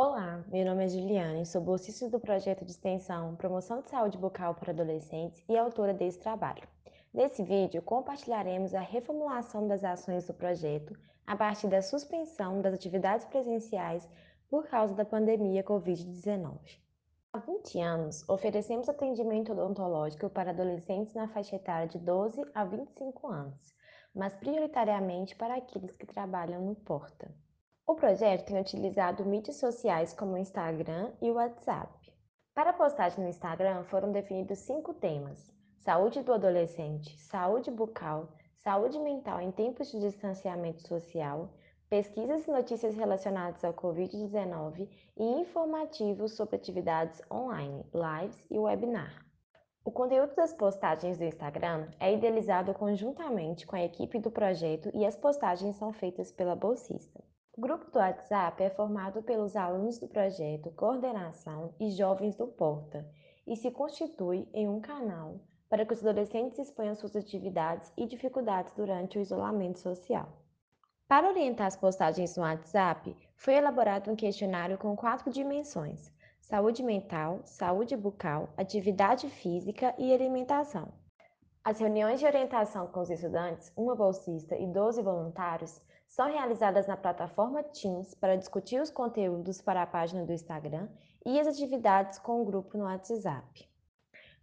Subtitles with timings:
[0.00, 4.54] Olá, meu nome é Juliane, sou bolsista do projeto de extensão Promoção de Saúde Bucal
[4.54, 6.62] para Adolescentes e autora desse trabalho.
[7.12, 13.26] Nesse vídeo, compartilharemos a reformulação das ações do projeto a partir da suspensão das atividades
[13.26, 14.08] presenciais
[14.48, 16.78] por causa da pandemia Covid-19.
[17.32, 23.26] Há 20 anos, oferecemos atendimento odontológico para adolescentes na faixa etária de 12 a 25
[23.26, 23.74] anos,
[24.14, 27.28] mas prioritariamente para aqueles que trabalham no Porta.
[27.88, 32.12] O projeto tem utilizado mídias sociais como o Instagram e o WhatsApp.
[32.54, 35.50] Para a postagem no Instagram foram definidos cinco temas:
[35.86, 38.28] saúde do adolescente, saúde bucal,
[38.62, 41.48] saúde mental em tempos de distanciamento social,
[41.88, 49.24] pesquisas e notícias relacionadas ao Covid-19 e informativos sobre atividades online, lives e webinar.
[49.82, 55.06] O conteúdo das postagens do Instagram é idealizado conjuntamente com a equipe do projeto e
[55.06, 57.26] as postagens são feitas pela bolsista.
[57.58, 63.04] O grupo do WhatsApp é formado pelos alunos do projeto Coordenação e Jovens do Porta
[63.44, 68.72] e se constitui em um canal para que os adolescentes exponham suas atividades e dificuldades
[68.74, 70.28] durante o isolamento social.
[71.08, 77.40] Para orientar as postagens no WhatsApp, foi elaborado um questionário com quatro dimensões: saúde mental,
[77.44, 80.92] saúde bucal, atividade física e alimentação.
[81.68, 86.96] As reuniões de orientação com os estudantes, uma bolsista e 12 voluntários, são realizadas na
[86.96, 90.88] plataforma Teams para discutir os conteúdos para a página do Instagram
[91.26, 93.68] e as atividades com o grupo no WhatsApp.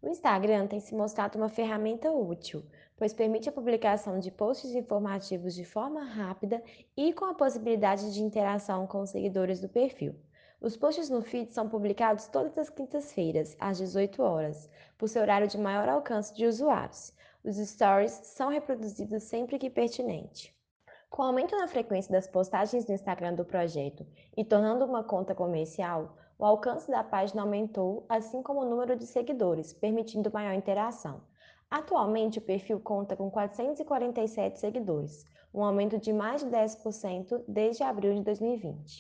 [0.04, 2.64] O Instagram tem se mostrado uma ferramenta útil,
[2.96, 6.62] pois permite a publicação de posts informativos de forma rápida
[6.96, 10.14] e com a possibilidade de interação com os seguidores do perfil.
[10.62, 15.48] Os posts no feed são publicados todas as quintas-feiras, às 18 horas, por seu horário
[15.48, 17.14] de maior alcance de usuários.
[17.44, 20.56] Os stories são reproduzidos sempre que pertinente.
[21.10, 25.36] Com o aumento na frequência das postagens no Instagram do projeto e tornando uma conta
[25.36, 31.22] comercial, o alcance da página aumentou, assim como o número de seguidores, permitindo maior interação.
[31.70, 38.14] Atualmente, o perfil conta com 447 seguidores, um aumento de mais de 10% desde abril
[38.14, 38.94] de 2020.